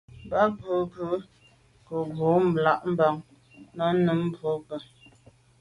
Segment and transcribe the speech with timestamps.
[0.25, 1.23] Mb’a’ ghù ju z’a
[1.85, 2.31] ke’ bwô
[2.63, 3.15] là Bam
[3.77, 4.77] nà num mbwôge.